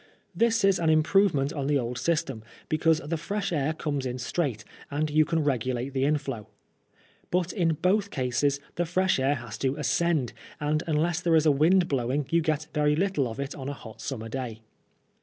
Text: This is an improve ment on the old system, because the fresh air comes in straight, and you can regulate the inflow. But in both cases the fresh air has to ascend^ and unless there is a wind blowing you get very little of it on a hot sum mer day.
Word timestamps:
This 0.35 0.63
is 0.63 0.79
an 0.79 0.89
improve 0.89 1.31
ment 1.35 1.53
on 1.53 1.67
the 1.67 1.77
old 1.77 1.99
system, 1.99 2.41
because 2.69 2.99
the 3.05 3.17
fresh 3.17 3.53
air 3.53 3.71
comes 3.71 4.03
in 4.03 4.17
straight, 4.17 4.63
and 4.89 5.11
you 5.11 5.25
can 5.25 5.43
regulate 5.43 5.89
the 5.89 6.05
inflow. 6.05 6.47
But 7.29 7.53
in 7.53 7.75
both 7.75 8.09
cases 8.09 8.59
the 8.77 8.87
fresh 8.87 9.19
air 9.19 9.35
has 9.35 9.59
to 9.59 9.73
ascend^ 9.73 10.31
and 10.59 10.81
unless 10.87 11.21
there 11.21 11.35
is 11.35 11.45
a 11.45 11.51
wind 11.51 11.87
blowing 11.87 12.25
you 12.31 12.41
get 12.41 12.65
very 12.73 12.95
little 12.95 13.27
of 13.27 13.39
it 13.39 13.53
on 13.53 13.69
a 13.69 13.73
hot 13.73 14.01
sum 14.01 14.21
mer 14.21 14.29
day. 14.29 14.61